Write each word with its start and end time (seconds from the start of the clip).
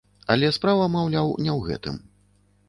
Але 0.35 0.47
справа, 0.57 0.87
маўляў, 0.95 1.29
не 1.45 1.51
ў 1.57 1.69
гэтым. 1.69 2.01